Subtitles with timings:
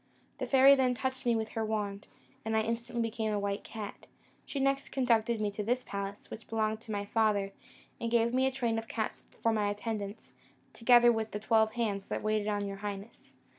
[0.39, 2.07] The fairy then touched me with her wand,
[2.43, 4.07] and I instantly became a white cat.
[4.47, 7.53] She next conducted me to this palace, which belonged to my father,
[7.99, 10.33] and gave me a train of cats for my attendants,
[10.73, 13.31] together with the twelve hands that waited on your highness.